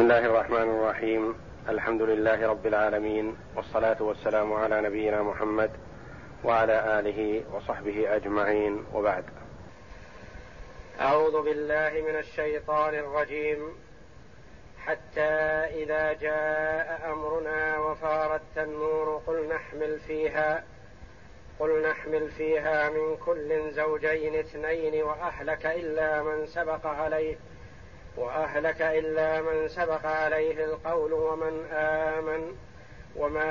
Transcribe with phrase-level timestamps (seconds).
[0.00, 1.34] بسم الله الرحمن الرحيم
[1.68, 5.70] الحمد لله رب العالمين والصلاه والسلام على نبينا محمد
[6.44, 9.24] وعلى اله وصحبه اجمعين وبعد
[11.00, 13.58] اعوذ بالله من الشيطان الرجيم
[14.78, 15.32] حتى
[15.82, 20.64] اذا جاء امرنا وفارت النور قل نحمل فيها
[21.58, 27.36] قل نحمل فيها من كل زوجين اثنين واهلك الا من سبق عليه
[28.20, 32.56] وأهلك إلا من سبق عليه القول ومن آمن
[33.16, 33.48] وما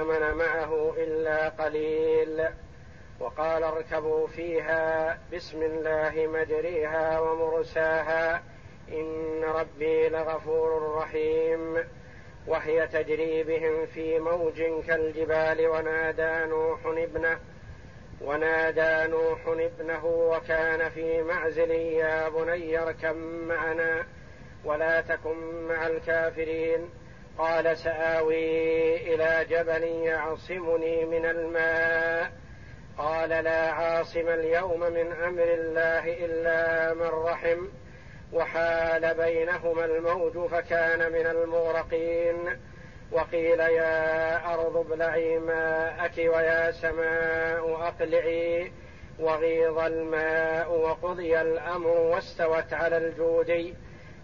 [0.00, 2.48] آمن معه إلا قليل.
[3.20, 8.42] وقال اركبوا فيها بسم الله مجريها ومرساها
[8.88, 11.84] إن ربي لغفور رحيم.
[12.46, 17.38] وهي تجري بهم في موج كالجبال ونادى نوح ابنه
[18.24, 23.16] ونادى نوح ابنه وكان في معزل يا بني اركب
[23.48, 24.06] معنا
[24.64, 26.90] ولا تكن مع الكافرين.
[27.38, 32.32] قال سآوي إلى جبل يعصمني من الماء.
[32.98, 37.66] قال لا عاصم اليوم من أمر الله إلا من رحم.
[38.32, 42.58] وحال بينهما الموج فكان من المغرقين.
[43.12, 48.72] وقيل يا أرض ابلعي ماءك ويا سماء أقلعي.
[49.18, 53.74] وغيض الماء وقضي الأمر واستوت على الجودي.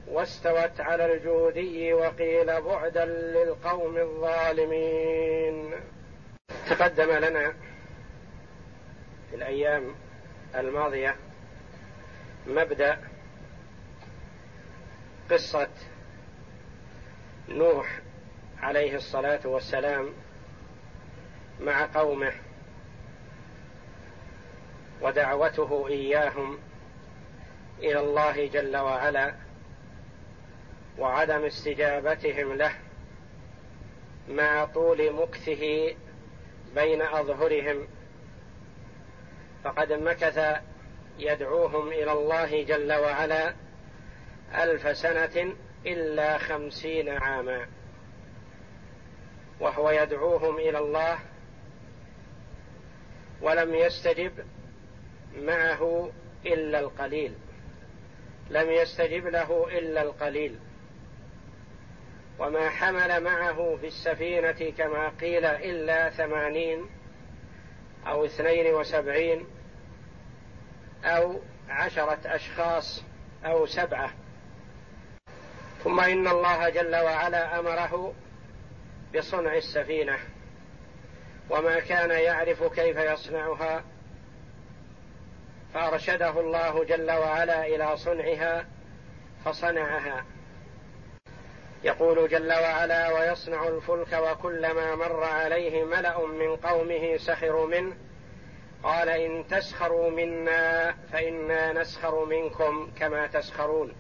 [0.08, 5.74] واستوت على الجودي وقيل بعدا للقوم الظالمين.
[6.70, 7.54] تقدم لنا
[9.30, 9.94] في الأيام
[10.54, 11.16] الماضية
[12.46, 12.98] مبدأ
[15.30, 15.68] قصة
[17.48, 18.00] نوح
[18.62, 20.12] عليه الصلاة والسلام
[21.60, 22.32] مع قومه
[25.02, 26.58] ودعوته إياهم
[27.78, 29.34] إلى الله جل وعلا
[30.98, 32.72] وعدم استجابتهم له
[34.28, 35.94] مع طول مكثه
[36.74, 37.88] بين أظهرهم.
[39.64, 40.60] فقد مكث
[41.18, 43.54] يدعوهم إلى الله جل وعلا
[44.54, 45.54] ألف سنة
[45.86, 47.66] إلا خمسين عاما.
[49.60, 51.18] وهو يدعوهم إلى الله
[53.42, 54.32] ولم يستجب
[55.38, 56.10] معه
[56.46, 57.34] إلا القليل.
[58.50, 60.58] لم يستجب له إلا القليل.
[62.38, 66.86] وما حمل معه في السفينة كما قيل إلا ثمانين
[68.06, 69.46] أو اثنين وسبعين
[71.04, 73.04] أو عشرة أشخاص
[73.44, 74.14] أو سبعة.
[75.84, 78.14] ثم إن الله جل وعلا أمره
[79.16, 80.18] بصنع السفينة
[81.50, 83.84] وما كان يعرف كيف يصنعها
[85.74, 88.66] فأرشده الله جل وعلا إلى صنعها
[89.44, 90.24] فصنعها.
[91.84, 97.96] يقول جل وعلا ويصنع الفلك وكلما مر عليه ملأ من قومه سخروا منه.
[98.82, 103.94] قال إن تسخروا منا فإنا نسخر منكم كما تسخرون.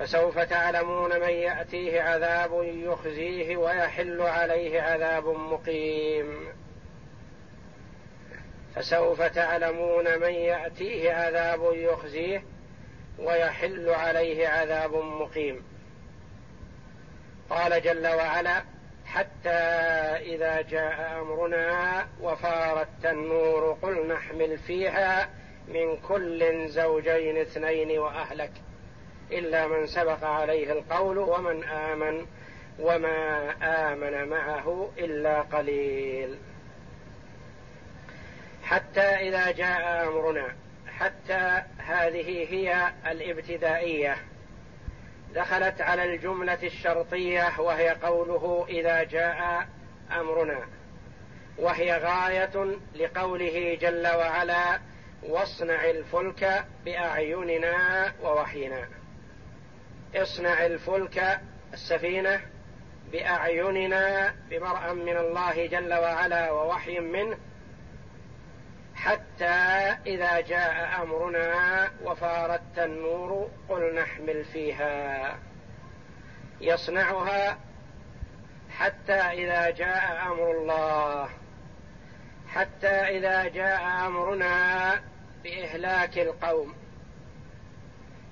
[0.00, 6.48] فسوف تعلمون من يأتيه عذاب يخزيه ويحل عليه عذاب مقيم.
[8.76, 12.42] فسوف تعلمون من يأتيه عذاب يخزيه
[13.18, 15.62] ويحل عليه عذاب مقيم.
[17.50, 18.62] قال جل وعلا
[19.06, 19.58] حتى
[20.34, 25.30] إذا جاء أمرنا وفار التنور قل نحمل فيها
[25.68, 28.52] من كل زوجين اثنين وأهلك
[29.32, 32.26] إلا من سبق عليه القول ومن آمن
[32.78, 36.38] وما آمن معه إلا قليل.
[38.62, 40.56] حتى إذا جاء أمرنا
[40.98, 44.16] حتى هذه هي الابتدائية
[45.34, 49.68] دخلت على الجملة الشرطية وهي قوله إذا جاء
[50.12, 50.60] أمرنا
[51.58, 54.80] وهي غاية لقوله جل وعلا
[55.22, 58.88] واصنع الفلك بأعيننا ووحينا.
[60.14, 61.40] اصنع الفلك
[61.72, 62.40] السفينة
[63.12, 67.38] بأعيننا بمرأ من الله جل وعلا ووحي منه
[68.94, 69.44] حتى
[70.06, 75.38] إذا جاء أمرنا وفارت النور قل نحمل فيها.
[76.60, 77.58] يصنعها
[78.70, 81.28] حتى إذا جاء أمر الله
[82.48, 84.94] حتى إذا جاء أمرنا
[85.44, 86.74] بإهلاك القوم.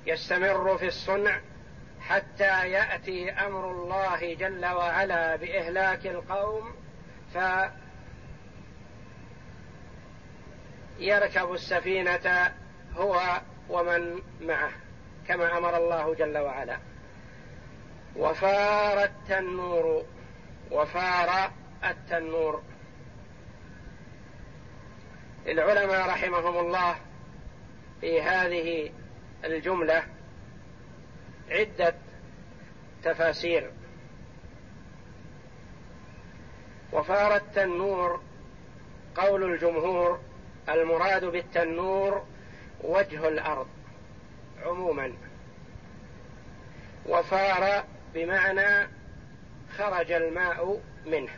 [0.07, 1.41] يستمر في الصنع
[2.09, 6.75] حتى يأتي أمر الله جل وعلا بإهلاك القوم
[10.99, 12.55] فيركب السفينة
[12.97, 14.71] هو ومن معه
[15.29, 16.79] كما أمر الله جل وعلا.
[18.17, 20.05] وفار التنور
[20.71, 21.51] وفار
[21.85, 22.63] التنور.
[25.47, 26.97] العلماء رحمهم الله
[28.01, 28.93] في هذه
[29.45, 30.18] الجملة
[31.51, 31.95] عدة
[33.05, 33.71] تفاسير.
[36.93, 38.21] وفار التنور
[39.17, 40.21] قول الجمهور
[40.69, 42.25] المراد بالتنور
[42.81, 43.69] وجه الأرض
[44.65, 45.13] عموما.
[47.07, 47.85] وفار
[48.15, 48.89] بمعنى
[49.79, 51.33] خرج الماء منه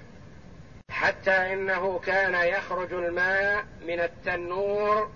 [0.91, 5.11] حتى إنه كان يخرج الماء من التنور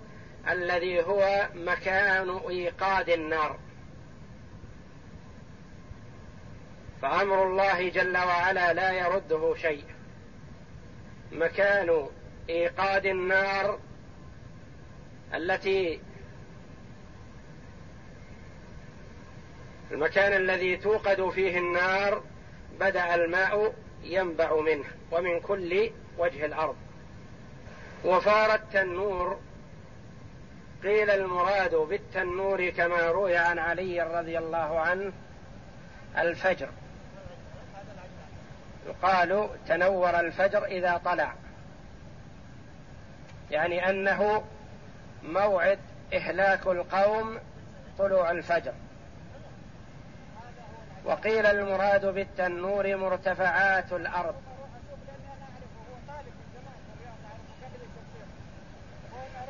[0.49, 3.59] الذي هو مكان إيقاد النار.
[7.05, 9.83] فأمر الله جل وعلا لا يرده شيء.
[11.31, 12.07] مكان
[12.49, 13.79] إيقاد النار
[15.33, 16.01] التي
[19.91, 22.23] المكان الذي توقد فيه النار
[22.79, 23.73] بدأ الماء
[24.03, 26.75] ينبع منه ومن كل وجه الأرض.
[28.05, 29.39] وفار التنور
[30.83, 35.13] قيل المراد بالتنور كما روي عن علي رضي الله عنه
[36.17, 36.69] الفجر.
[38.85, 41.33] يقال تنور الفجر إذا طلع.
[43.51, 44.43] يعني أنه
[45.23, 45.79] موعد
[46.13, 47.39] إهلاك القوم
[47.97, 48.73] طلوع الفجر.
[51.05, 54.35] وقيل المراد بالتنور مرتفعات الأرض.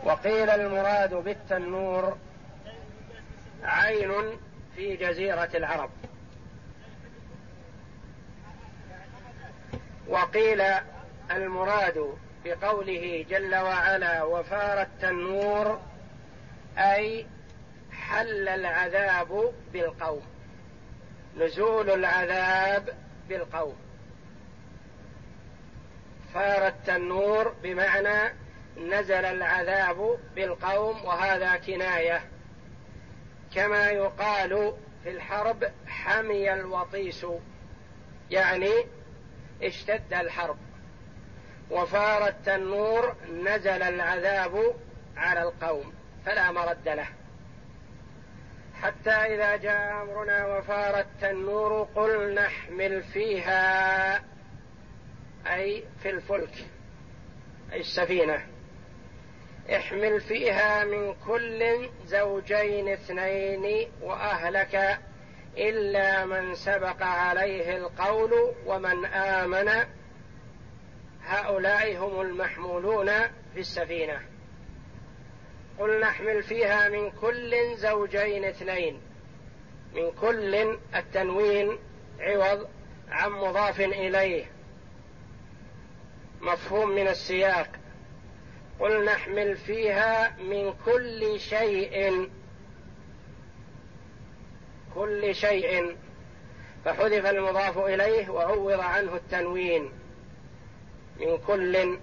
[0.03, 2.17] وقيل المراد بالتنور
[3.63, 4.11] عين
[4.75, 5.89] في جزيرة العرب.
[10.07, 10.63] وقيل
[11.31, 15.81] المراد بقوله جل وعلا وفار التنور
[16.77, 17.25] أي
[17.91, 20.21] حل العذاب بالقوم
[21.37, 22.97] نزول العذاب
[23.29, 23.75] بالقوم.
[26.33, 28.33] فار التنور بمعنى
[28.77, 32.21] نزل العذاب بالقوم وهذا كناية.
[33.55, 34.73] كما يقال
[35.03, 37.25] في الحرب حمي الوطيس
[38.31, 38.71] يعني
[39.63, 40.57] اشتد الحرب.
[41.71, 44.75] وفار التنور نزل العذاب
[45.17, 45.93] على القوم
[46.25, 47.07] فلا مرد له.
[48.81, 54.15] حتى إذا جاء أمرنا وفار التنور قل نحمل فيها
[55.47, 56.65] أي في الفلك
[57.73, 58.45] أي السفينة.
[59.75, 64.99] احمل فيها من كل زوجين اثنين وأهلك.
[65.57, 69.69] إلا من سبق عليه القول ومن آمن
[71.25, 73.07] هؤلاء هم المحمولون
[73.53, 74.19] في السفينة.
[75.79, 79.01] قل نحمل فيها من كل زوجين اثنين
[79.93, 81.77] من كل التنوين
[82.19, 82.67] عوض
[83.09, 84.45] عن مضاف إليه.
[86.41, 87.69] مفهوم من السياق.
[88.79, 92.29] قل نحمل فيها من كل شيء
[94.95, 95.97] كل شيء
[96.85, 99.91] فحذف المضاف إليه وعوض عنه التنوين.
[101.19, 101.99] من كل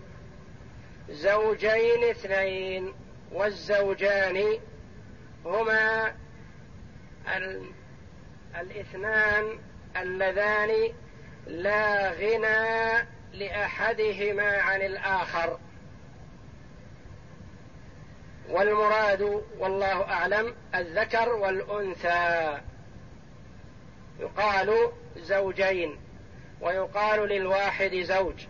[1.11, 2.94] زوجين اثنين
[3.33, 4.59] والزوجان
[5.44, 6.15] هما
[8.61, 9.59] الاثنان
[9.97, 10.93] اللذان
[11.47, 15.58] لا غنى لأحدهما عن الآخر.
[18.49, 22.61] والمراد والله أعلم الذكر والأنثى.
[24.22, 25.98] يقال زوجين
[26.60, 28.46] ويقال للواحد زوج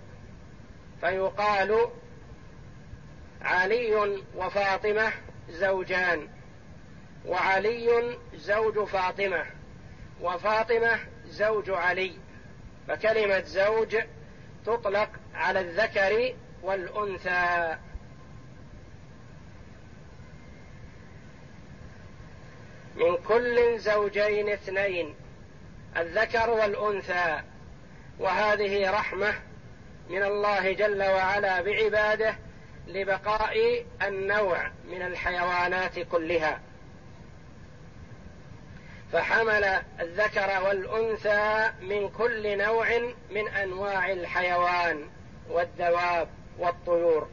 [1.00, 1.90] فيقال
[3.42, 5.12] علي وفاطمة
[5.50, 6.28] زوجان
[7.26, 9.44] وعلي زوج فاطمة
[10.20, 12.12] وفاطمة زوج علي
[12.88, 13.96] فكلمة زوج
[14.66, 17.76] تطلق على الذكر والأنثى.
[22.96, 25.14] من كل زوجين اثنين
[25.96, 27.40] الذكر والأنثى
[28.18, 29.34] وهذه رحمة
[30.10, 32.34] من الله جل وعلا بعباده
[32.86, 36.60] لبقاء النوع من الحيوانات كلها.
[39.12, 39.64] فحمل
[40.00, 42.86] الذكر والأنثى من كل نوع
[43.30, 45.08] من أنواع الحيوان
[45.50, 47.28] والدواب والطيور.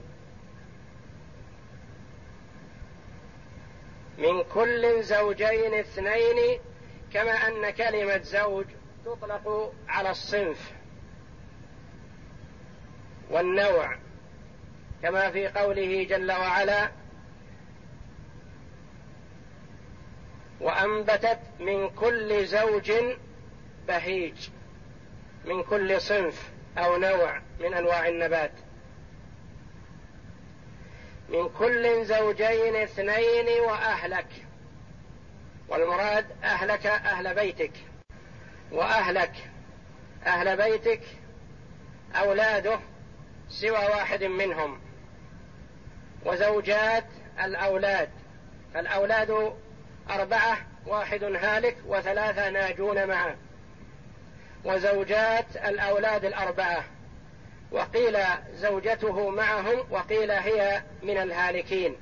[4.18, 6.60] من كل زوجين اثنين
[7.14, 8.66] كما أن كلمة زوج
[9.06, 10.72] تطلق على الصنف
[13.30, 13.98] والنوع
[15.02, 16.92] كما في قوله جل وعلا
[20.62, 22.92] وأنبتت من كل زوج
[23.88, 24.50] بهيج
[25.46, 28.52] من كل صنف أو نوع من أنواع النبات.
[31.30, 34.49] من كل زوجين اثنين وأهلك.
[35.70, 37.72] والمراد أهلك أهل بيتك
[38.72, 39.34] وأهلك
[40.26, 41.02] أهل بيتك
[42.16, 42.80] أولاده
[43.50, 44.80] سوى واحد منهم
[46.26, 47.06] وزوجات
[47.44, 48.10] الأولاد
[48.74, 49.54] فالأولاد
[50.10, 53.36] أربعة واحد هالك وثلاثة ناجون معه.
[54.66, 56.84] وزوجات الأولاد الأربعة
[57.72, 58.18] وقيل
[58.54, 61.96] زوجته معهم وقيل هي من الهالكين.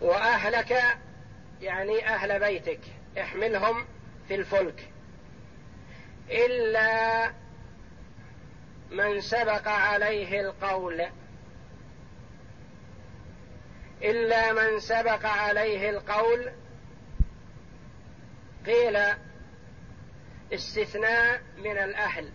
[0.00, 0.82] وأهلك
[1.60, 2.80] يعني أهل بيتك
[3.20, 3.86] احملهم
[4.28, 4.88] في الفلك.
[6.30, 7.32] إلا
[8.90, 11.06] من سبق عليه القول.
[14.02, 16.52] إلا من سبق عليه القول.
[18.66, 18.96] قيل
[20.52, 22.32] استثناء من الأهل.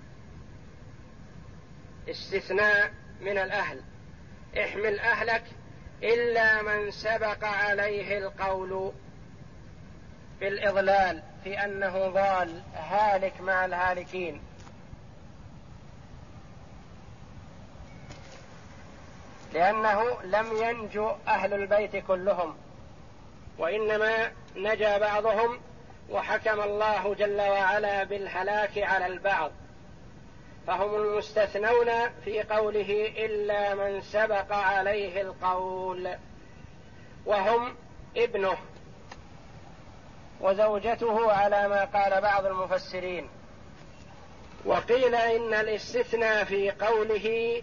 [2.10, 3.82] استثناء من الأهل.
[4.58, 5.44] احمل أهلك
[6.03, 8.91] إلا من سبق عليه القول
[10.39, 14.41] بالاضلال في أنه ضال هالك مع الهالكين.
[19.53, 22.58] لأنه لم ينجو أهل البيت كلهم
[23.58, 25.60] وإنما نجا بعضهم
[26.10, 29.51] وحكم الله جل وعلا بالهلاك على البعض.
[30.68, 36.10] فهم المستثنون في قوله إلا من سبق عليه القول
[37.25, 37.75] وهم
[38.18, 38.58] ابنه
[40.41, 43.30] وزوجته على ما قال بعض المفسرين.
[44.65, 47.62] وقيل إن الاستثناء في قوله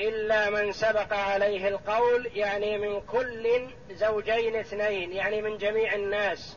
[0.00, 6.56] إلا من سبق عليه القول يعني من كل زوجين اثنين يعني من جميع الناس.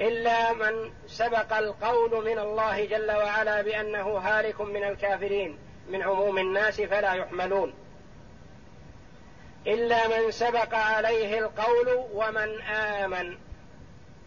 [0.00, 6.80] إلا من سبق القول من الله جل وعلا بأنه هالك من الكافرين من عموم الناس
[6.80, 7.74] فلا يحملون.
[9.66, 13.38] إلا من سبق عليه القول ومن آمن.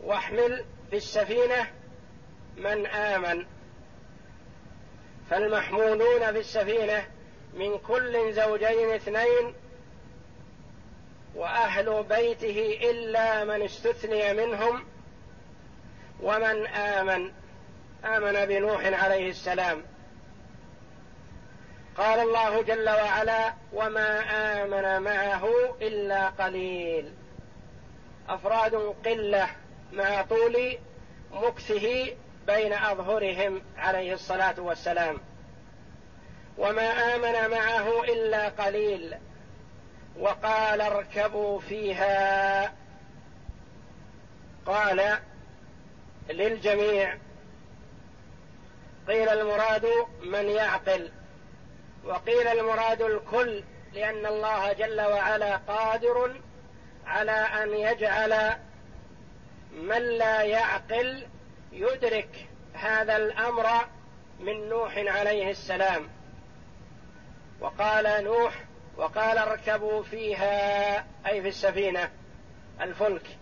[0.03, 1.67] واحمل في السفينة
[2.57, 3.45] من آمن.
[5.29, 7.07] فالمحمولون في السفينة
[7.53, 9.53] من كل زوجين اثنين
[11.35, 14.83] وأهل بيته إلا من استثني منهم
[16.21, 17.31] ومن آمن
[18.05, 19.83] آمن بنوح عليه السلام.
[21.97, 24.19] قال الله جل وعلا وما
[24.63, 25.49] آمن معه
[25.81, 27.13] إلا قليل.
[28.29, 29.49] أفراد قلة
[29.93, 30.77] مع طول
[31.31, 32.15] مكثه
[32.47, 35.17] بين أظهرهم عليه الصلاة والسلام.
[36.57, 39.15] وما آمن معه إلا قليل.
[40.19, 42.73] وقال اركبوا فيها.
[44.65, 45.19] قال
[46.29, 47.17] للجميع.
[49.07, 49.87] قيل المراد
[50.23, 51.11] من يعقل
[52.05, 56.41] وقيل المراد الكل لأن الله جل وعلا قادر
[57.05, 58.55] على أن يجعل
[59.73, 61.27] من لا يعقل
[61.71, 63.67] يدرك هذا الأمر
[64.39, 66.09] من نوح عليه السلام.
[67.59, 68.63] وقال نوح
[68.97, 72.11] وقال اركبوا فيها أي في السفينة
[72.81, 73.37] الفلك.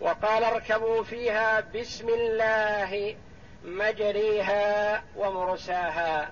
[0.00, 3.16] وقال اركبوا فيها بسم الله
[3.64, 6.30] مجريها ومرساها.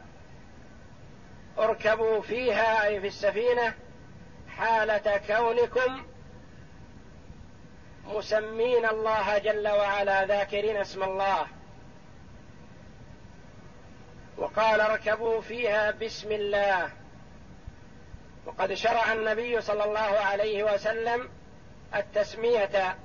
[1.58, 3.74] اركبوا فيها أي في السفينة
[4.48, 6.04] حالة كونكم
[8.04, 11.46] مسمين الله جل وعلا ذاكرين اسم الله.
[14.36, 16.90] وقال اركبوا فيها بسم الله.
[18.46, 21.28] وقد شرع النبي صلى الله عليه وسلم
[21.94, 22.96] التسمية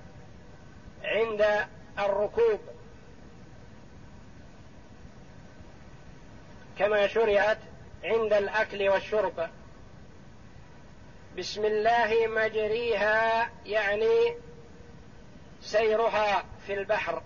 [1.03, 1.67] عند
[1.99, 2.59] الركوب.
[6.77, 7.57] كما شرعت
[8.03, 9.49] عند الأكل والشرب.
[11.37, 14.35] بسم الله مجريها يعني
[15.61, 17.23] سيرها في البحر.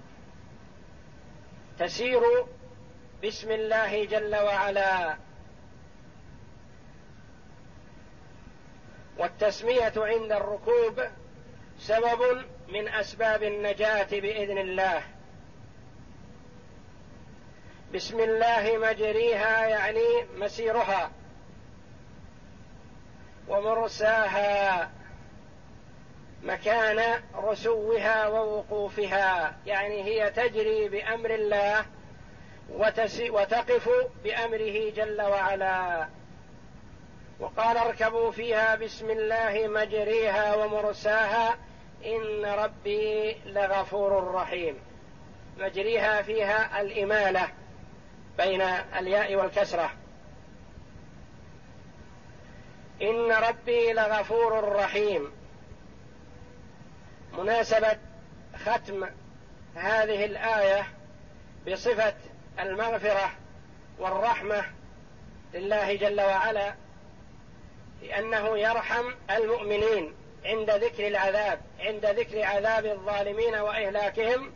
[1.80, 2.22] تسير
[3.24, 5.18] بسم الله جل وعلا.
[9.18, 11.03] والتسمية عند الركوب
[11.77, 15.03] سبب من أسباب النجاة بإذن الله.
[17.94, 21.12] بسم الله مجريها يعني مسيرها.
[23.48, 24.92] ومرساها
[26.44, 29.58] مكان رسوها ووقوفها.
[29.65, 31.86] يعني هي تجري بأمر الله
[33.30, 33.89] وتقف
[34.24, 36.08] بأمره جل وعلا.
[37.39, 41.58] وقال اركبوا فيها بسم الله مجريها ومرساها
[42.05, 44.75] إن ربي لغفور رحيم.
[45.57, 47.48] مجريها فيها الإمالة
[48.38, 48.62] بين
[49.00, 49.91] الياء والكسرة.
[53.01, 55.31] إن ربي لغفور رحيم.
[57.38, 57.98] مناسبة
[58.65, 59.10] ختم
[59.75, 60.88] هذه الآية
[61.67, 62.13] بصفة
[62.60, 63.31] المغفرة
[64.00, 64.63] والرحمة
[65.53, 66.74] لله جل وعلا
[68.01, 70.23] لأنه يرحم المؤمنين.
[70.46, 74.52] عند ذكر العذاب عند ذكر عذاب الظالمين وإهلاكهم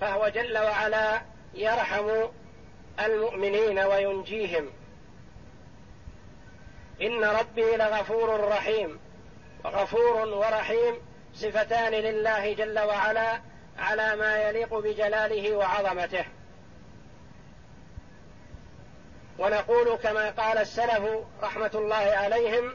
[0.00, 1.22] فهو جل وعلا
[1.54, 2.10] يرحم
[3.00, 4.70] المؤمنين وينجيهم.
[7.02, 9.00] إن ربي لغفور رحيم.
[9.64, 10.94] وغفور ورحيم
[11.34, 13.40] صفتان لله جل وعلا
[13.78, 16.24] على ما يليق بجلاله وعظمته.
[19.38, 21.02] ونقول كما قال السلف
[21.42, 22.74] رحمة الله عليهم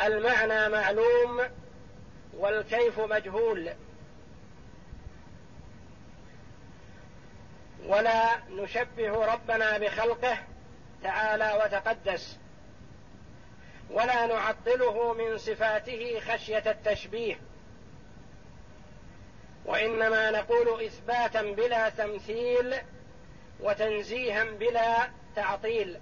[0.00, 1.40] المعنى معلوم
[2.36, 3.70] والكيف مجهول.
[7.86, 10.38] ولا نشبه ربنا بخلقه
[11.02, 12.38] تعالى وتقدس
[13.90, 17.40] ولا نعطله من صفاته خشية التشبيه.
[19.64, 22.74] وإنما نقول إثباتا بلا تمثيل
[23.60, 26.00] وتنزيها بلا تعطيل.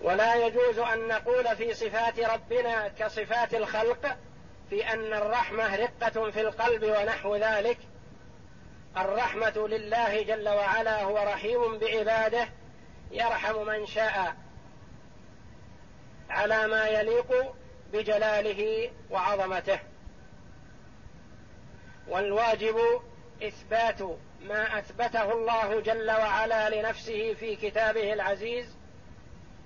[0.00, 4.16] ولا يجوز أن نقول في صفات ربنا كصفات الخلق
[4.70, 7.78] في أن الرحمة رقة في القلب ونحو ذلك.
[8.96, 12.48] الرحمة لله جل وعلا هو رحيم بعباده
[13.10, 14.34] يرحم من شاء
[16.30, 17.54] على ما يليق
[17.92, 19.78] بجلاله وعظمته.
[22.08, 22.76] والواجب
[23.42, 24.02] إثبات
[24.42, 28.75] ما أثبته الله جل وعلا لنفسه في كتابه العزيز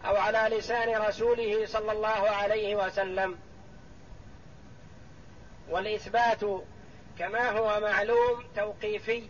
[0.04, 3.38] أو على لسان رسوله صلى الله عليه وسلم.
[5.68, 6.40] والإثبات
[7.18, 9.28] كما هو معلوم توقيفي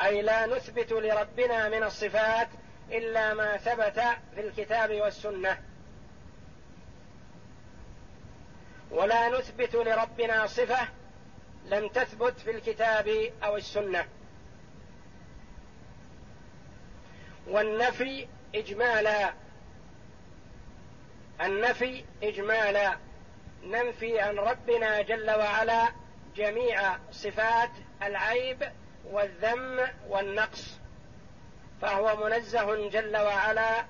[0.00, 2.48] أي لا نثبت لربنا من الصفات
[2.90, 4.00] إلا ما ثبت
[4.34, 5.62] في الكتاب والسنة.
[8.90, 10.88] ولا نثبت لربنا صفة
[11.66, 13.08] لم تثبت في الكتاب
[13.42, 14.08] أو السنة.
[17.46, 19.34] والنفي إجمالا.
[21.40, 22.98] النفي إجمالا.
[23.62, 25.92] ننفي عن ربنا جل وعلا
[26.36, 27.70] جميع صفات
[28.02, 28.72] العيب
[29.04, 30.78] والذم والنقص.
[31.82, 33.84] فهو منزه جل وعلا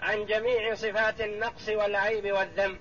[0.00, 2.78] عن جميع صفات النقص والعيب والذم.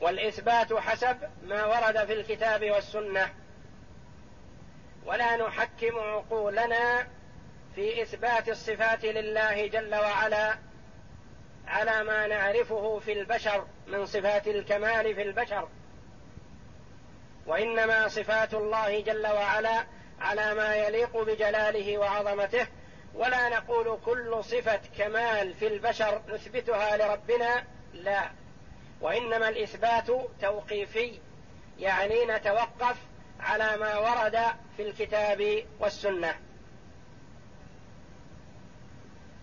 [0.00, 3.41] والإثبات حسب ما ورد في الكتاب والسنة.
[5.06, 7.06] ولا نحكم عقولنا
[7.74, 10.58] في إثبات الصفات لله جل وعلا
[11.66, 15.68] على ما نعرفه في البشر من صفات الكمال في البشر.
[17.46, 19.86] وإنما صفات الله جل وعلا
[20.20, 22.66] على ما يليق بجلاله وعظمته
[23.14, 28.30] ولا نقول كل صفة كمال في البشر نثبتها لربنا لا.
[29.00, 30.10] وإنما الإثبات
[30.40, 31.18] توقيفي
[31.78, 32.96] يعني نتوقف
[33.42, 34.38] على ما ورد
[34.76, 36.34] في الكتاب والسنة.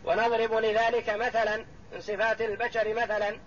[0.06, 3.40] ونضرب لذلك مثلا من صفات البشر مثلا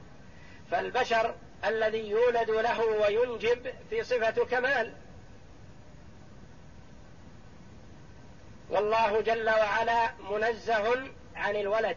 [0.70, 1.34] فالبشر
[1.64, 4.94] الذي يولد له وينجب في صفة كمال.
[8.70, 11.96] والله جل وعلا منزه عن الولد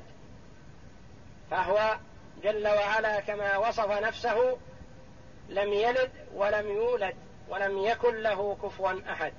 [1.52, 1.98] فهو
[2.44, 4.58] جل وعلا كما وصف نفسه
[5.50, 7.25] لم يلد ولم يولد.
[7.50, 9.34] ولم يكن له كفوا أحد.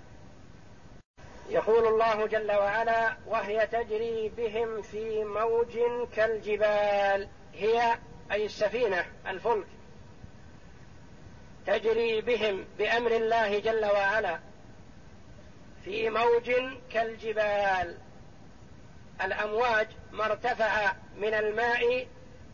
[1.49, 5.79] يقول الله جل وعلا وهي تجري بهم في موج
[6.15, 7.29] كالجبال.
[7.55, 7.99] هي
[8.33, 9.67] أي السفينة الفلك.
[11.67, 14.39] تجري بهم بأمر الله جل وعلا
[15.85, 16.53] في موج
[16.91, 17.99] كالجبال.
[19.25, 22.07] الأمواج ما ارتفع من الماء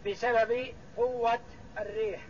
[0.06, 1.40] بسبب قوة
[1.78, 2.20] الريح.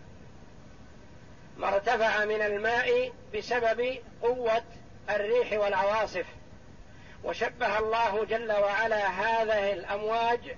[1.63, 4.63] ما ارتفع من الماء بسبب قوة
[5.11, 6.27] الريح والعواصف.
[7.25, 10.57] وشبه الله جل وعلا هذه الأمواج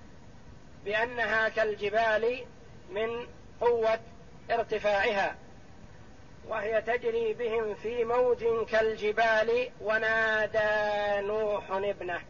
[0.84, 2.44] بأنها كالجبال
[2.90, 3.26] من
[3.60, 4.00] قوة
[4.50, 5.36] ارتفاعها
[6.48, 12.20] وهي تجري بهم في موج كالجبال ونادى نوح ابنه.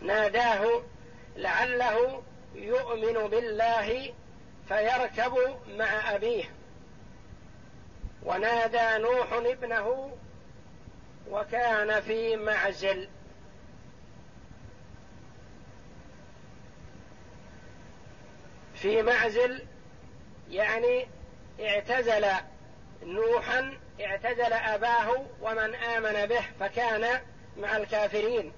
[0.00, 0.82] ناداه
[1.36, 2.22] لعله
[2.54, 4.12] يؤمن بالله
[4.68, 6.44] فيركب مع أبيه.
[8.22, 10.16] ونادى نوح ابنه
[11.30, 13.08] وكان في معزل.
[18.74, 19.66] في معزل
[20.50, 21.08] يعني
[21.60, 22.26] اعتزل.
[23.02, 27.20] نوحا اعتزل أباه ومن آمن به فكان
[27.56, 28.52] مع الكافرين.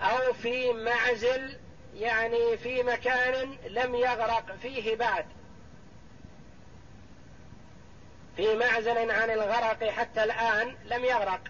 [0.00, 1.58] أو في معزل
[1.94, 5.26] يعني في مكان لم يغرق فيه بعد.
[8.36, 11.40] في معزل عن الغرق حتى الآن لم يغرق.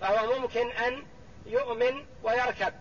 [0.00, 1.06] فهو ممكن أن
[1.46, 2.74] يؤمن ويركب.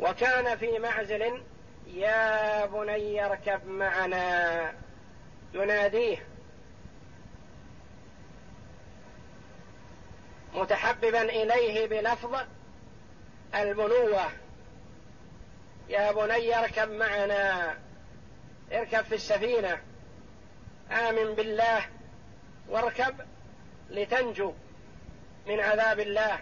[0.00, 1.42] وكان في معزل
[1.86, 4.74] يا بني اركب معنا.
[5.54, 6.26] يناديه.
[10.54, 12.36] متحببا إليه بلفظ
[13.54, 14.30] البنوه
[15.88, 17.74] يا بني اركب معنا
[18.72, 19.80] اركب في السفينة.
[20.90, 21.86] آمن بالله
[22.68, 23.20] واركب
[23.90, 24.54] لتنجو
[25.46, 26.40] من عذاب الله.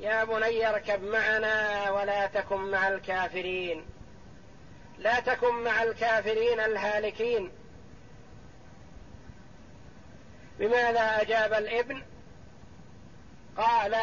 [0.00, 3.86] يا بني اركب معنا ولا تكن مع الكافرين.
[4.98, 7.52] لا تكن مع الكافرين الهالكين.
[10.58, 12.02] بماذا أجاب الابن؟
[13.56, 13.96] قال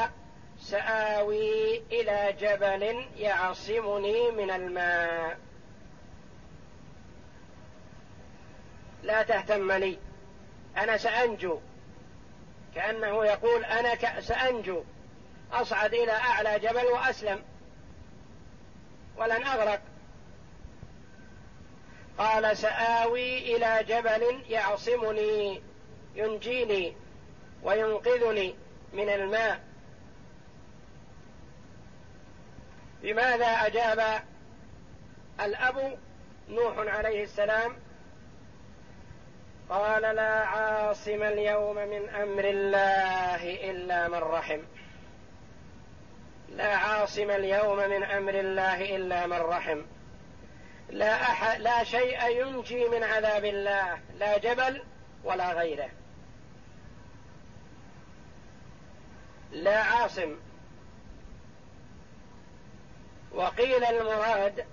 [0.60, 5.40] سآوي إلى جبل يعصمني من الماء.
[9.04, 9.98] لا تهتم لي.
[10.78, 11.60] أنا سأنجو.
[12.76, 14.84] كأنه يقول أنا سأنجو.
[15.52, 17.44] أصعد إلى أعلى جبل وأسلم.
[19.18, 19.82] ولن أغرق.
[22.18, 25.62] قال سآوي إلى جبل يعصمني
[26.16, 26.96] ينجيني
[27.64, 28.56] وينقذني
[28.94, 29.67] من الماء.
[33.02, 34.22] بماذا أجاب
[35.42, 35.98] الأب
[36.50, 37.78] نوح عليه السلام؟
[39.70, 44.62] قال لا عاصم اليوم من أمر الله إلا من رحم.
[46.50, 49.82] لا عاصم اليوم من أمر الله إلا من رحم.
[50.90, 54.84] لا أحد لا شيء ينجي من عذاب الله لا جبل
[55.24, 55.90] ولا غيره.
[59.52, 60.36] لا عاصم.
[63.38, 64.66] وقيل المراد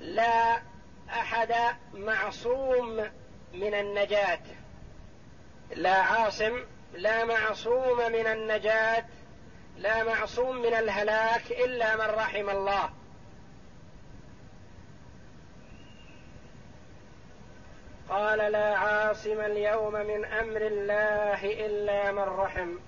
[0.00, 0.62] لا
[1.08, 1.54] أحد
[1.94, 3.10] معصوم
[3.54, 4.40] من النجاة.
[5.74, 9.04] لا عاصم لا معصوم من النجاة
[9.78, 12.90] لا معصوم من الهلاك إلا من رحم الله.
[18.08, 22.78] قال لا عاصم اليوم من أمر الله إلا من رحم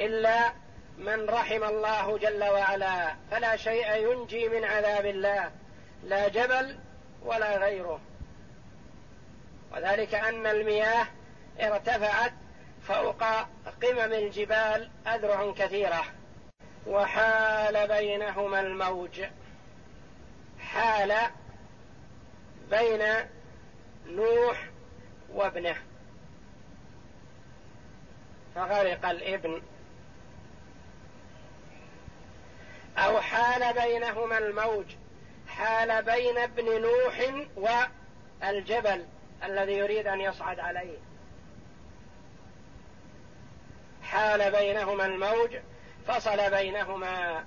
[0.00, 0.63] إلا
[0.98, 5.50] من رحم الله جل وعلا فلا شيء ينجي من عذاب الله
[6.04, 6.78] لا جبل
[7.22, 8.00] ولا غيره.
[9.72, 11.06] وذلك أن المياه
[11.60, 12.32] ارتفعت
[12.82, 13.24] فوق
[13.82, 16.04] قمم الجبال أذرع كثيرة
[16.86, 19.22] وحال بينهما الموج.
[20.60, 21.14] حال
[22.70, 23.02] بين
[24.06, 24.68] نوح
[25.32, 25.76] وابنه.
[28.54, 29.62] فغرق الابن.
[32.98, 34.86] أو حال بينهما الموج
[35.48, 39.06] حال بين ابن نوح والجبل
[39.44, 40.98] الذي يريد أن يصعد عليه.
[44.02, 45.56] حال بينهما الموج
[46.06, 47.44] فصل بينهما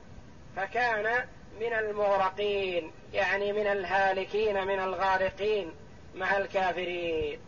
[0.56, 1.28] فكان
[1.60, 5.76] من المغرقين يعني من الهالكين من الغارقين
[6.16, 7.40] مع الكافرين.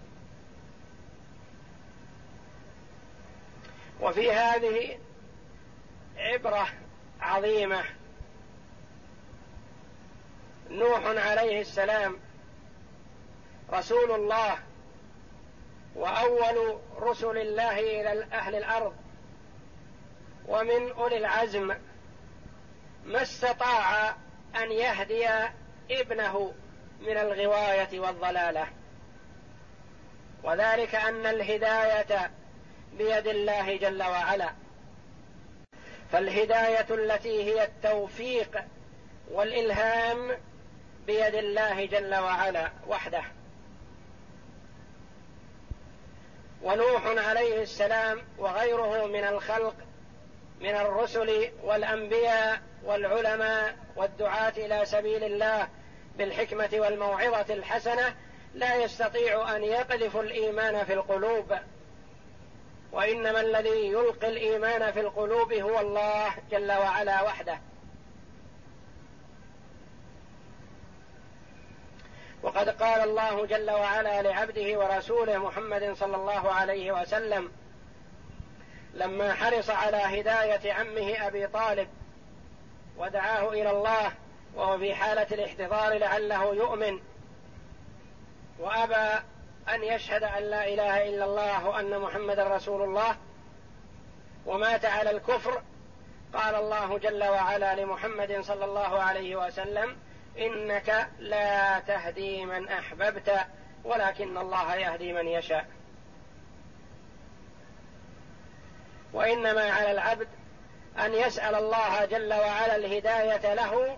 [4.02, 5.00] وفي هذه
[6.18, 6.68] عبرة
[7.22, 7.84] عظيمة.
[10.70, 12.18] نوح عليه السلام
[13.74, 14.58] رسول الله
[15.96, 18.96] وأول رسل الله إلى أهل الأرض.
[20.48, 21.76] ومن أولي العزم
[23.06, 24.16] ما استطاع
[24.56, 25.28] أن يهدي
[25.92, 26.54] ابنه
[27.02, 28.68] من الغواية والضلالة.
[30.44, 32.32] وذلك أن الهداية
[32.98, 34.50] بيد الله جل وعلا.
[36.12, 38.62] فالهداية التي هي التوفيق
[39.32, 40.38] والإلهام
[41.08, 43.24] بيد الله جل وعلا وحده.
[46.64, 49.76] ونوح عليه السلام وغيره من الخلق
[50.62, 55.68] من الرسل والأنبياء والعلماء والدعاة إلى سبيل الله
[56.18, 58.16] بالحكمة والموعظة الحسنة
[58.54, 61.58] لا يستطيع أن يقذف الإيمان في القلوب.
[62.92, 67.60] وإنما الذي يلقي الإيمان في القلوب هو الله جل وعلا وحده.
[72.44, 77.52] وقد قال الله جل وعلا لعبده ورسوله محمد صلى الله عليه وسلم
[78.94, 81.88] لما حرص على هداية عمه أبي طالب
[82.98, 84.12] ودعاه إلى الله
[84.56, 87.00] وهو في حالة الاحتضار لعله يؤمن
[88.60, 89.24] وأبى
[89.76, 93.18] أن يشهد أن لا إله إلا الله وأن محمدا رسول الله
[94.46, 95.62] ومات على الكفر.
[96.34, 99.98] قال الله جل وعلا لمحمد صلى الله عليه وسلم
[100.38, 103.40] إنك لا تهدي من أحببت
[103.84, 105.66] ولكن الله يهدي من يشاء.
[109.14, 110.28] وإنما على العبد
[111.00, 113.98] أن يسأل الله جل وعلا الهداية له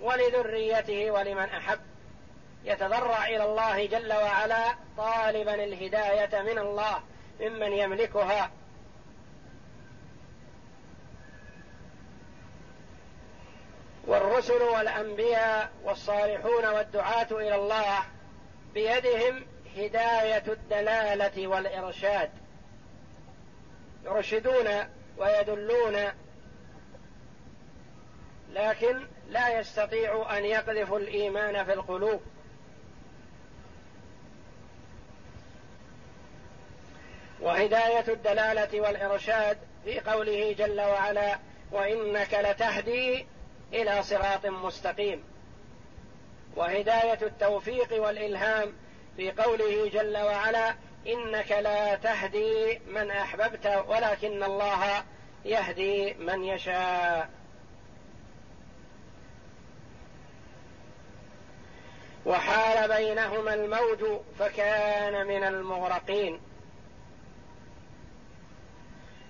[0.00, 1.91] ولذريته ولمن أحب.
[2.64, 7.02] يتضرع إلى الله جل وعلا طالبا الهداية من الله
[7.40, 8.50] ممن يملكها.
[14.06, 17.98] والرسل والأنبياء والصالحون والدعاة إلى الله
[18.74, 19.46] بيدهم
[19.76, 22.30] هداية الدلالة والإرشاد.
[24.04, 24.68] يرشدون
[25.18, 25.96] ويدلون
[28.52, 32.20] لكن لا يستطيع أن يقذفوا الإيمان في القلوب.
[37.42, 41.38] وهداية الدلالة والإرشاد في قوله جل وعلا
[41.72, 43.26] وإنك لتهدي
[43.72, 45.24] إلى صراط مستقيم.
[46.56, 48.72] وهداية التوفيق والإلهام
[49.16, 50.74] في قوله جل وعلا
[51.06, 55.04] إنك لا تهدي من أحببت ولكن الله
[55.44, 57.28] يهدي من يشاء.
[62.26, 66.40] وحال بينهما الموج فكان من المغرقين.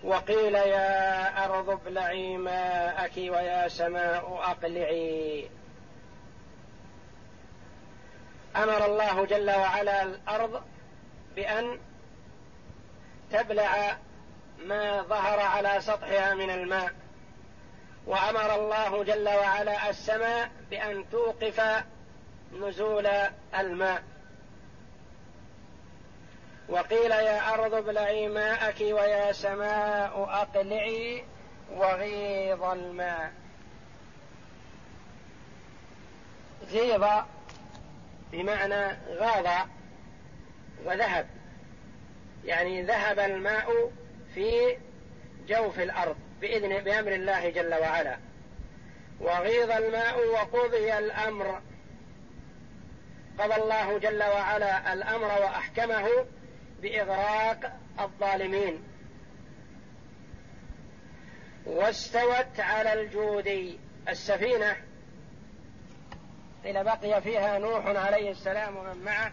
[0.04, 5.50] وقيل يا أرض ابلعي ماءك ويا سماء أقلعي.
[8.56, 10.62] أمر الله جل وعلا الأرض
[11.36, 11.78] بأن
[13.32, 13.96] تبلع
[14.64, 16.92] ما ظهر على سطحها من الماء.
[18.06, 21.84] وأمر الله جل وعلا السماء بأن توقف
[22.52, 23.06] نزول
[23.58, 24.02] الماء.
[26.68, 31.24] وقيل يا أرض ابلعي ماءك ويا سماء أقلعي
[31.76, 33.32] وغيض الماء.
[36.72, 37.08] غيض
[38.32, 39.68] بمعنى غاض
[40.84, 41.26] وذهب.
[42.44, 43.92] يعني ذهب الماء
[44.34, 44.76] في
[45.48, 48.18] جوف الأرض باذن بأمر الله جل وعلا.
[49.20, 51.60] وغيض الماء وقضي الأمر.
[53.38, 56.08] قضى الله جل وعلا الأمر وأحكمه
[56.82, 58.82] بإغراق الظالمين.
[61.66, 64.76] واستوت على الجودي السفينة.
[66.64, 69.32] قيل بقي فيها نوح عليه السلام ومن معه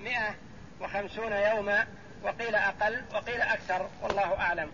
[0.00, 0.34] مئة
[0.80, 1.86] وخمسون يوما
[2.22, 4.70] وقيل أقل وقيل أكثر والله أعلم.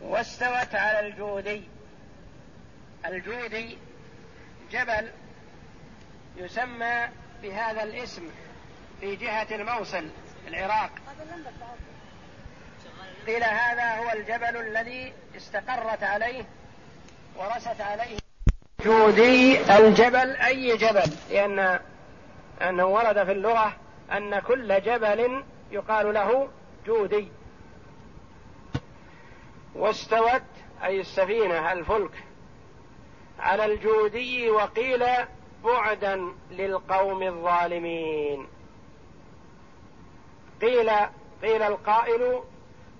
[0.00, 1.62] واستوت على الجودي.
[3.06, 3.78] الجودي
[4.70, 5.10] جبل
[6.36, 7.08] يسمى
[7.42, 8.30] بهذا الاسم
[9.00, 10.08] في جهة الموصل.
[10.46, 10.90] العراق.
[13.26, 16.44] قيل هذا هو الجبل الذي استقرت عليه
[17.36, 18.16] ورست عليه.
[18.84, 21.80] جودي الجبل أي جبل؟ لأن
[22.62, 23.76] أنه ورد في اللغة
[24.12, 26.48] أن كل جبل يقال له
[26.86, 27.28] جودي.
[29.74, 30.42] واستوت
[30.84, 32.24] أي السفينة الفلك
[33.38, 35.04] على الجودي وقيل
[35.64, 38.48] بعدا للقوم الظالمين.
[40.60, 40.90] قيل
[41.42, 42.42] قيل القائل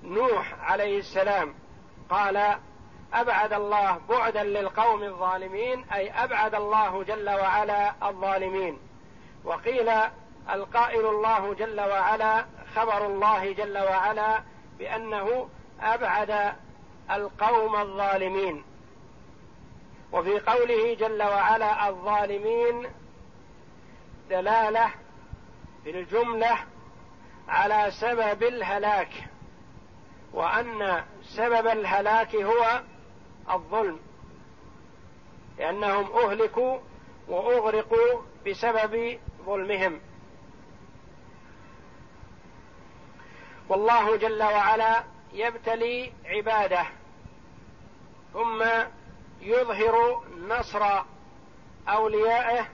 [0.03, 1.55] نوح عليه السلام
[2.11, 2.57] قال
[3.14, 8.79] أبعد الله بعدا للقوم الظالمين أي أبعد الله جل وعلا الظالمين.
[9.45, 9.88] وقيل
[10.51, 14.42] القائل الله جل وعلا خبر الله جل وعلا
[14.79, 15.49] بأنه
[15.81, 16.53] أبعد
[17.11, 18.64] القوم الظالمين.
[20.12, 22.88] وفي قوله جل وعلا الظالمين
[24.31, 24.90] دلالة
[25.85, 26.59] في الجملة
[27.49, 29.11] على سبب الهلاك
[30.33, 32.83] وأن سبب الهلاك هو
[33.51, 34.01] الظلم
[35.59, 36.79] لأنهم أهلكوا
[37.29, 40.01] وأغرقوا بسبب ظلمهم.
[43.69, 46.87] والله جل وعلا يبتلي عباده
[48.33, 48.65] ثم
[49.41, 51.03] يظهر نصر
[51.89, 52.69] أوليائه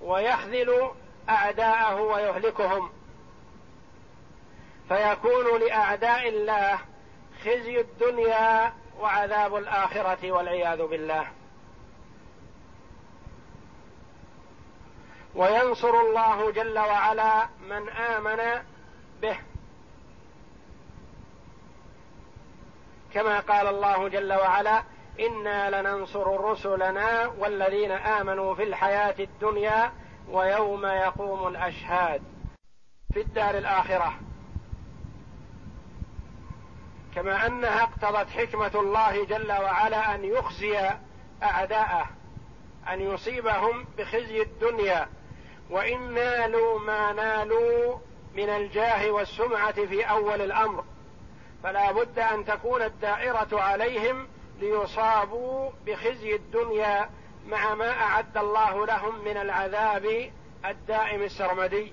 [0.00, 0.90] ويخذل
[1.28, 2.90] أعداءه ويهلكهم.
[4.88, 6.78] فيكون لأعداء الله
[7.40, 11.26] خزي الدنيا وعذاب الآخرة والعياذ بالله.
[15.34, 18.62] وينصر الله جل وعلا من آمن
[19.22, 19.38] به.
[23.14, 24.82] كما قال الله جل وعلا
[25.20, 29.92] أنا لننصر رسلنا والذين امنوا في الحياة الدنيا
[30.28, 32.22] ويوم يقوم الاشهاد.
[33.12, 34.14] في الدار الاخره.
[37.14, 40.90] كما أنها اقتضت حكمة الله جل وعلا أن يخزي
[41.42, 42.08] أعداءه
[42.92, 45.08] أن يصيبهم بخزي الدنيا.
[45.70, 47.98] وإن نالوا ما نالوا
[48.34, 50.84] من الجاه والسمعة في أول الأمر
[51.62, 54.28] فلا بد أن تكون الدائرة عليهم
[54.60, 57.10] ليصابوا بخزي الدنيا
[57.46, 60.30] مع ما أعد الله لهم من العذاب
[60.64, 61.92] الدائم السرمدي.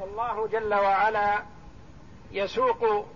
[0.00, 1.42] والله جل وعلا
[2.30, 3.06] يسوق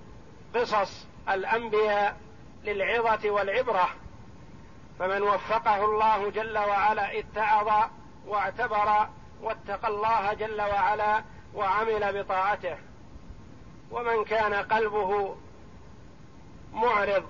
[0.54, 2.16] قصص الأنبياء
[2.64, 3.88] للعظة والعبرة.
[4.98, 7.90] فمن وفقه الله جل وعلا اتعظ
[8.26, 9.08] واعتبر
[9.42, 11.22] واتقى الله جل وعلا
[11.54, 12.76] وعمل بطاعته.
[13.90, 15.36] ومن كان قلبه
[16.72, 17.24] معرض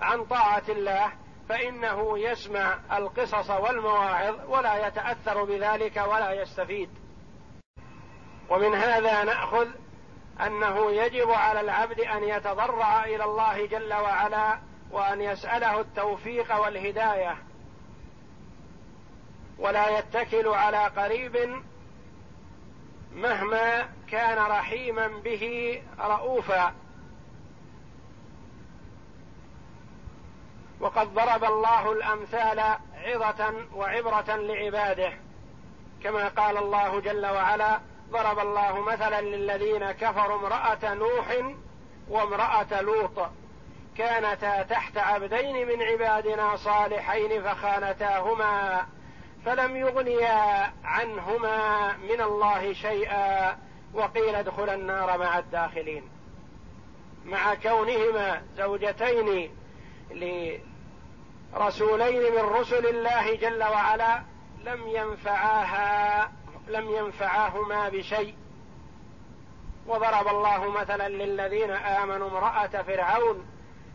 [0.00, 1.12] عن طاعة الله
[1.48, 7.05] فإنه يسمع القصص والمواعظ ولا يتأثر بذلك ولا يستفيد.
[8.48, 9.68] ومن هذا نأخذ
[10.40, 14.58] أنه يجب على العبد أن يتضرع إلى الله جل وعلا
[14.90, 17.36] وأن يسأله التوفيق والهداية.
[19.58, 21.62] ولا يتكل على قريب
[23.12, 26.74] مهما كان رحيما به رؤوفا.
[30.80, 32.60] وقد ضرب الله الأمثال
[32.94, 35.12] عظة وعبرة لعباده
[36.02, 41.36] كما قال الله جل وعلا ضرب الله مثلا للذين كفروا امرأة نوح
[42.08, 43.30] وامرأة لوط
[43.98, 48.86] كانتا تحت عبدين من عبادنا صالحين فخانتاهما
[49.44, 53.56] فلم يغنيا عنهما من الله شيئا
[53.94, 56.08] وقيل ادخلا النار مع الداخلين.
[57.24, 59.50] مع كونهما زوجتين
[61.54, 64.22] لرسولين من رسل الله جل وعلا
[64.64, 66.32] لم ينفعاها
[66.68, 68.34] لم ينفعاهما بشيء.
[69.86, 73.46] وضرب الله مثلا للذين آمنوا امرأة فرعون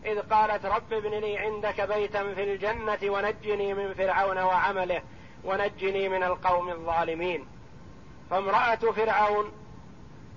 [0.06, 5.02] إذ قالت رب ابن لي عندك بيتا في الجنة ونجني من فرعون وعمله
[5.44, 7.48] ونجني من القوم الظالمين.
[8.30, 9.52] فامرأة فرعون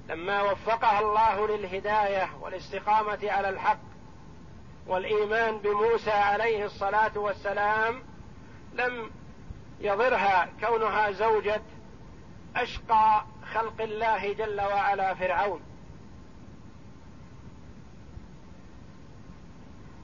[0.09, 3.79] لما وفقها الله للهداية والاستقامة على الحق
[4.87, 8.03] والإيمان بموسى عليه الصلاة والسلام
[8.75, 9.11] لم
[9.81, 11.62] يضرها كونها زوجة
[12.56, 15.60] أشقى خلق الله جل وعلا فرعون.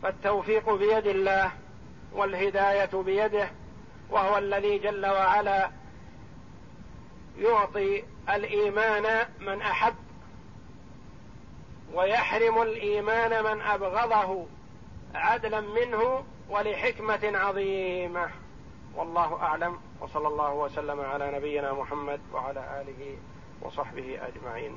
[0.02, 1.52] فالتوفيق بيد الله
[2.12, 3.50] والهداية بيده
[4.10, 5.70] وهو الذي جل وعلا
[7.38, 9.94] يعطي الإيمان من أحب
[11.94, 14.46] ويحرم الإيمان من أبغضه
[15.14, 18.30] عدلا منه ولحكمة عظيمة.
[18.96, 23.18] والله أعلم وصلى الله وسلم على نبينا محمد وعلى آله
[23.62, 24.76] وصحبه أجمعين.